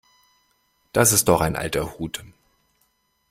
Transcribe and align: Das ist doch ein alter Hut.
Das 0.93 1.11
ist 1.11 1.27
doch 1.27 1.41
ein 1.41 1.55
alter 1.55 1.99
Hut. 1.99 2.23